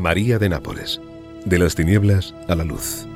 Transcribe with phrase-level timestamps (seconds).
[0.00, 0.98] María de Nápoles,
[1.44, 3.06] de las tinieblas a la luz.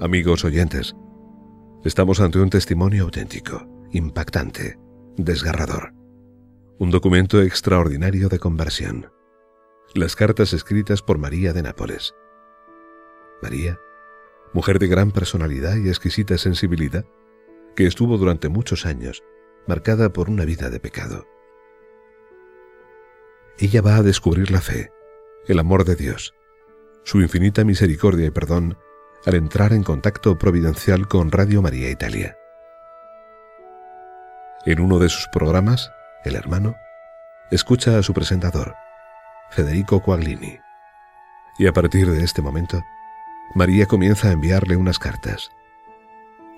[0.00, 0.96] Amigos oyentes,
[1.84, 4.80] estamos ante un testimonio auténtico, impactante,
[5.16, 5.94] desgarrador.
[6.80, 9.19] Un documento extraordinario de conversión.
[9.92, 12.14] Las cartas escritas por María de Nápoles.
[13.42, 13.80] María,
[14.52, 17.04] mujer de gran personalidad y exquisita sensibilidad,
[17.74, 19.24] que estuvo durante muchos años
[19.66, 21.26] marcada por una vida de pecado.
[23.58, 24.92] Ella va a descubrir la fe,
[25.48, 26.34] el amor de Dios,
[27.02, 28.78] su infinita misericordia y perdón
[29.26, 32.38] al entrar en contacto providencial con Radio María Italia.
[34.64, 35.90] En uno de sus programas,
[36.24, 36.76] El Hermano,
[37.50, 38.76] escucha a su presentador,
[39.50, 40.58] Federico Quaglini.
[41.58, 42.84] Y a partir de este momento,
[43.54, 45.50] María comienza a enviarle unas cartas.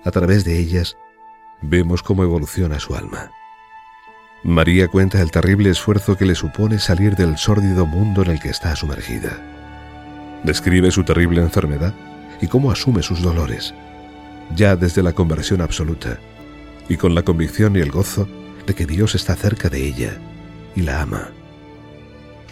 [0.05, 0.95] A través de ellas,
[1.61, 3.31] vemos cómo evoluciona su alma.
[4.43, 8.49] María cuenta el terrible esfuerzo que le supone salir del sórdido mundo en el que
[8.49, 9.39] está sumergida.
[10.43, 11.93] Describe su terrible enfermedad
[12.41, 13.73] y cómo asume sus dolores,
[14.55, 16.19] ya desde la conversión absoluta,
[16.89, 18.27] y con la convicción y el gozo
[18.67, 20.17] de que Dios está cerca de ella
[20.75, 21.31] y la ama.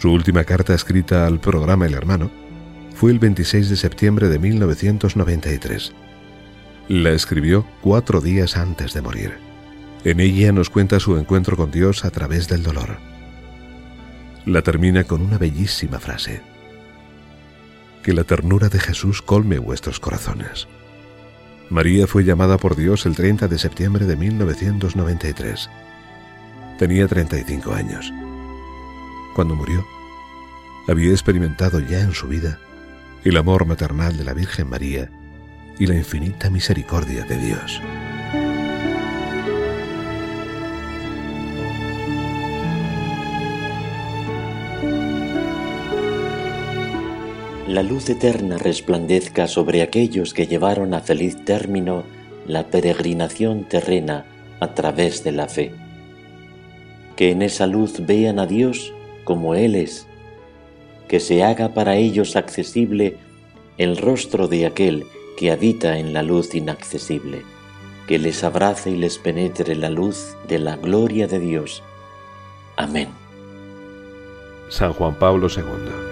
[0.02, 2.28] Su última carta escrita al programa El Hermano
[2.92, 5.92] fue el 26 de septiembre de 1993.
[6.88, 9.38] La escribió cuatro días antes de morir.
[10.02, 12.98] En ella nos cuenta su encuentro con Dios a través del dolor.
[14.44, 16.42] La termina con una bellísima frase
[18.02, 20.66] que la ternura de Jesús colme vuestros corazones.
[21.70, 25.70] María fue llamada por Dios el 30 de septiembre de 1993.
[26.76, 28.12] Tenía 35 años.
[29.34, 29.86] Cuando murió,
[30.88, 32.58] había experimentado ya en su vida
[33.24, 35.10] el amor maternal de la Virgen María
[35.78, 37.80] y la infinita misericordia de Dios.
[47.72, 52.04] la luz eterna resplandezca sobre aquellos que llevaron a feliz término
[52.46, 54.26] la peregrinación terrena
[54.60, 55.72] a través de la fe.
[57.16, 58.92] Que en esa luz vean a Dios
[59.24, 60.06] como Él es,
[61.08, 63.16] que se haga para ellos accesible
[63.78, 65.04] el rostro de aquel
[65.36, 67.42] que habita en la luz inaccesible,
[68.06, 71.82] que les abrace y les penetre la luz de la gloria de Dios.
[72.76, 73.08] Amén.
[74.68, 76.11] San Juan Pablo II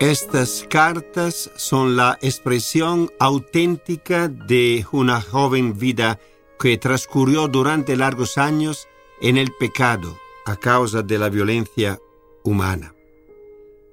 [0.00, 6.20] Estas cartas son la expresión auténtica de una joven vida
[6.56, 8.86] que transcurrió durante largos años
[9.20, 10.16] en el pecado
[10.46, 11.98] a causa de la violencia
[12.44, 12.94] humana.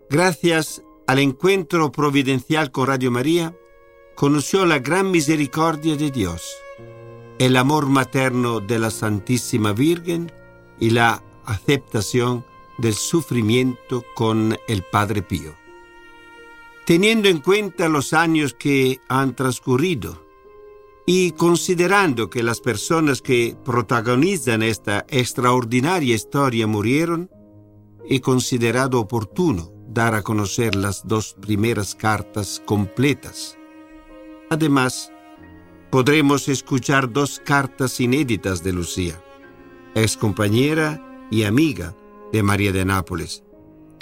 [0.08, 3.58] Gracias al encuentro providencial con Radio María,
[4.14, 6.56] conoció la gran misericordia de Dios,
[7.40, 10.32] el amor materno de la Santísima Virgen
[10.80, 12.46] y la aceptación
[12.78, 15.65] del sufrimiento con el Padre Pío.
[16.86, 20.24] Teniendo en cuenta los años que han transcurrido
[21.08, 27.32] y considerando que las personas que protagonizan esta extraordinaria historia murieron,
[28.08, 33.58] he considerado oportuno dar a conocer las dos primeras cartas completas.
[34.52, 35.12] Además,
[35.90, 39.24] podremos escuchar dos cartas inéditas de Lucía,
[39.96, 41.96] ex compañera y amiga
[42.32, 43.45] de María de Nápoles,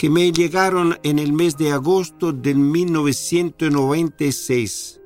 [0.04, 5.00] que me llegaron en el mes de agosto de 1996,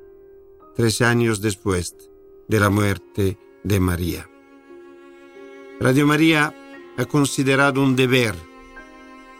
[0.74, 1.94] tres años después
[2.48, 4.28] de la muerte de María.
[5.78, 6.52] Radio María
[6.96, 8.34] ha considerado un deber,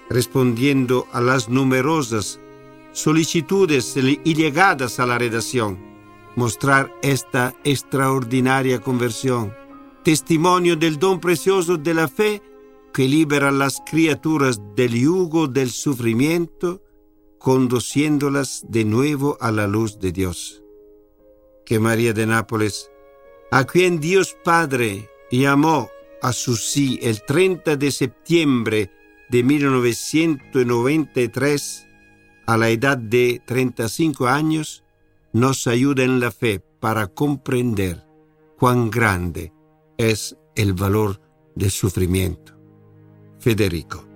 [0.08, 2.38] respondiendo a las numerosas
[2.92, 5.76] solicitudes y llegadas a la redacción,
[6.36, 9.52] mostrar esta extraordinaria conversión,
[10.04, 12.42] testimonio del don precioso de la fe
[12.92, 16.82] que libera las criaturas del yugo del sufrimiento,
[17.38, 20.62] conduciéndolas de nuevo a la luz de Dios.
[21.64, 22.90] Que María de Nápoles,
[23.50, 25.88] a quien Dios Padre llamó
[26.22, 28.90] a su sí el 30 de septiembre
[29.28, 31.86] de 1993
[32.46, 34.82] a la edad de 35 años,
[35.32, 38.02] nos ayuda en la fe para comprender
[38.58, 39.52] cuán grande
[39.98, 41.20] es el valor
[41.54, 42.57] del sufrimiento.
[43.38, 44.07] Federico.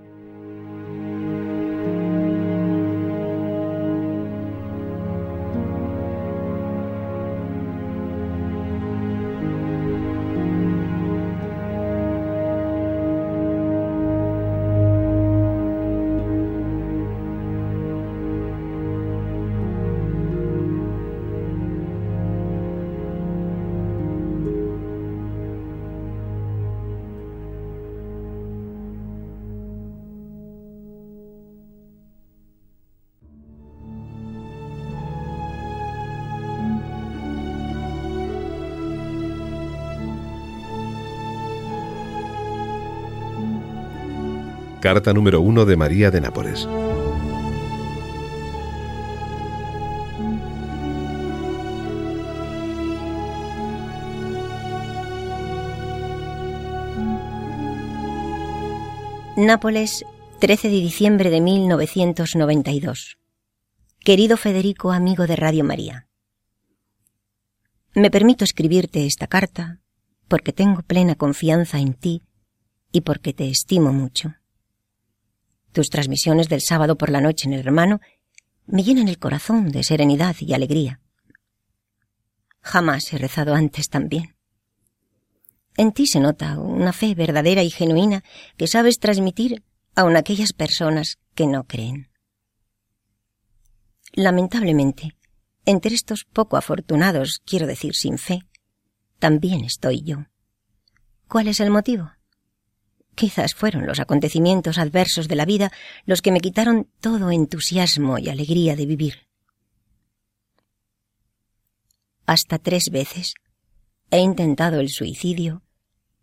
[44.83, 46.67] Carta número 1 de María de Nápoles.
[59.37, 60.03] Nápoles,
[60.39, 63.17] 13 de diciembre de 1992.
[64.01, 66.09] Querido Federico, amigo de Radio María.
[67.95, 69.79] Me permito escribirte esta carta
[70.27, 72.23] porque tengo plena confianza en ti
[72.91, 74.33] y porque te estimo mucho.
[75.73, 77.99] Tus transmisiones del sábado por la noche en el hermano
[78.67, 81.01] me llenan el corazón de serenidad y alegría.
[82.61, 84.35] Jamás he rezado antes tan bien.
[85.75, 88.23] En ti se nota una fe verdadera y genuina
[88.55, 89.63] que sabes transmitir
[89.95, 92.11] aun aquellas personas que no creen.
[94.13, 95.17] Lamentablemente,
[95.65, 98.43] entre estos poco afortunados, quiero decir sin fe,
[99.17, 100.27] también estoy yo.
[101.27, 102.11] ¿Cuál es el motivo?
[103.15, 105.71] Quizás fueron los acontecimientos adversos de la vida
[106.05, 109.27] los que me quitaron todo entusiasmo y alegría de vivir.
[112.25, 113.35] Hasta tres veces
[114.09, 115.61] he intentado el suicidio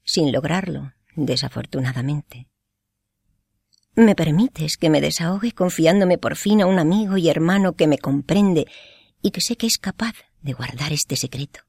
[0.05, 2.49] sin lograrlo, desafortunadamente.
[3.95, 7.99] ¿Me permites que me desahogue confiándome por fin a un amigo y hermano que me
[7.99, 8.67] comprende
[9.21, 11.61] y que sé que es capaz de guardar este secreto?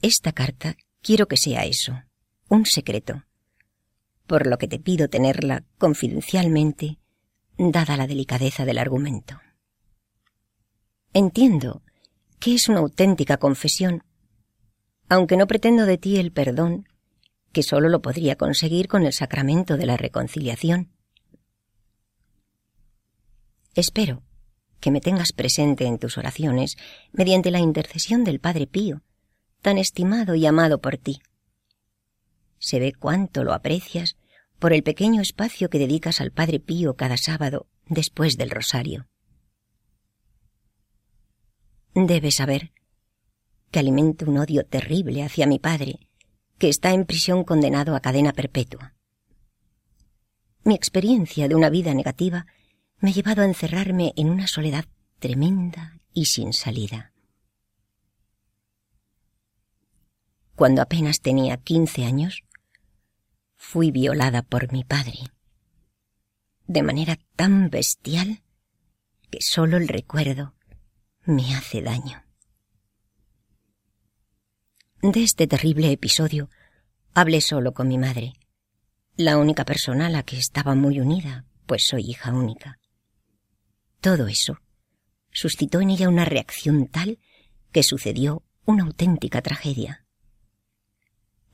[0.00, 2.02] Esta carta quiero que sea eso,
[2.48, 3.24] un secreto,
[4.26, 6.98] por lo que te pido tenerla confidencialmente,
[7.56, 9.40] dada la delicadeza del argumento.
[11.12, 11.82] Entiendo
[12.40, 14.02] que es una auténtica confesión,
[15.08, 16.88] aunque no pretendo de ti el perdón,
[17.52, 20.90] que sólo lo podría conseguir con el sacramento de la reconciliación.
[23.74, 24.22] Espero
[24.80, 26.76] que me tengas presente en tus oraciones
[27.12, 29.02] mediante la intercesión del Padre Pío,
[29.62, 31.20] tan estimado y amado por ti
[32.64, 34.16] se ve cuánto lo aprecias
[34.58, 39.06] por el pequeño espacio que dedicas al Padre Pío cada sábado después del rosario.
[41.94, 42.72] Debes saber
[43.70, 46.08] que alimento un odio terrible hacia mi padre,
[46.56, 48.94] que está en prisión condenado a cadena perpetua.
[50.64, 52.46] Mi experiencia de una vida negativa
[52.98, 54.86] me ha llevado a encerrarme en una soledad
[55.18, 57.12] tremenda y sin salida.
[60.54, 62.44] Cuando apenas tenía quince años,
[63.66, 65.18] fui violada por mi padre.
[66.66, 68.42] De manera tan bestial
[69.30, 70.54] que solo el recuerdo
[71.24, 72.22] me hace daño.
[75.02, 76.50] De este terrible episodio
[77.14, 78.34] hablé solo con mi madre,
[79.16, 82.78] la única persona a la que estaba muy unida, pues soy hija única.
[84.00, 84.60] Todo eso
[85.32, 87.18] suscitó en ella una reacción tal
[87.72, 90.06] que sucedió una auténtica tragedia.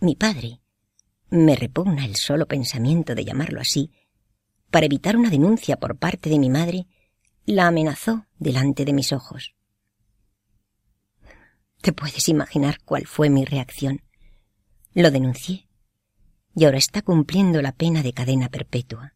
[0.00, 0.60] Mi padre,
[1.30, 3.92] me repugna el solo pensamiento de llamarlo así.
[4.70, 6.86] Para evitar una denuncia por parte de mi madre,
[7.46, 9.54] la amenazó delante de mis ojos.
[11.80, 14.02] Te puedes imaginar cuál fue mi reacción.
[14.92, 15.68] Lo denuncié
[16.54, 19.14] y ahora está cumpliendo la pena de cadena perpetua.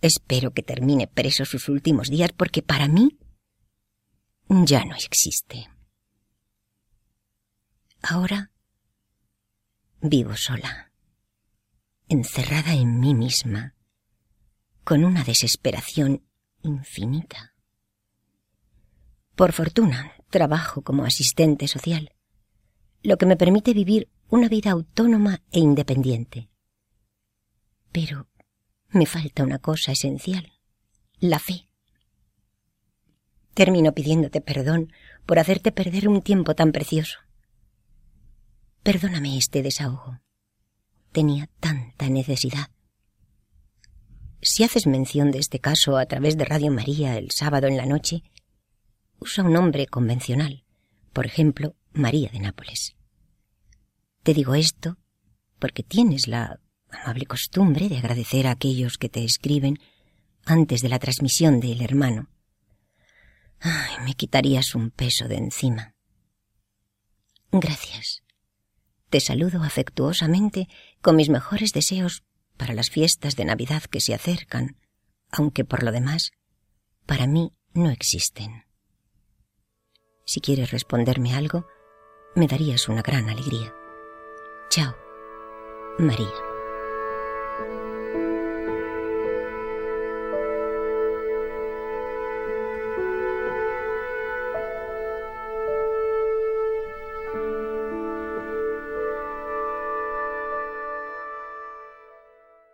[0.00, 3.18] Espero que termine preso sus últimos días porque para mí
[4.48, 5.68] ya no existe.
[8.02, 8.51] Ahora
[10.04, 10.90] Vivo sola,
[12.08, 13.76] encerrada en mí misma,
[14.82, 16.24] con una desesperación
[16.60, 17.54] infinita.
[19.36, 22.16] Por fortuna, trabajo como asistente social,
[23.04, 26.48] lo que me permite vivir una vida autónoma e independiente.
[27.92, 28.26] Pero
[28.88, 30.52] me falta una cosa esencial,
[31.20, 31.68] la fe.
[33.54, 34.92] Termino pidiéndote perdón
[35.26, 37.20] por hacerte perder un tiempo tan precioso.
[38.82, 40.18] Perdóname este desahogo.
[41.12, 42.68] Tenía tanta necesidad.
[44.40, 47.86] Si haces mención de este caso a través de Radio María el sábado en la
[47.86, 48.24] noche,
[49.20, 50.64] usa un nombre convencional,
[51.12, 52.96] por ejemplo, María de Nápoles.
[54.24, 54.98] Te digo esto
[55.60, 56.58] porque tienes la
[56.90, 59.78] amable costumbre de agradecer a aquellos que te escriben
[60.44, 62.30] antes de la transmisión del hermano.
[63.60, 65.94] Ay, me quitarías un peso de encima.
[67.52, 68.22] Gracias.
[69.12, 70.68] Te saludo afectuosamente
[71.02, 72.22] con mis mejores deseos
[72.56, 74.78] para las fiestas de Navidad que se acercan,
[75.30, 76.30] aunque por lo demás,
[77.04, 78.64] para mí no existen.
[80.24, 81.66] Si quieres responderme algo,
[82.34, 83.74] me darías una gran alegría.
[84.70, 84.96] Chao,
[85.98, 86.51] María.